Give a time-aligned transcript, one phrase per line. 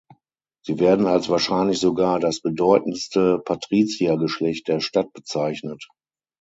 [0.65, 5.87] Sie werden als „wahrscheinlich sogar das bedeutendste Patriziergeschlecht der Stadt“ bezeichnet.